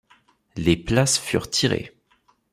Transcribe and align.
Les 0.55 0.77
places 0.77 1.19
furent 1.19 1.47
tirées. 1.51 1.93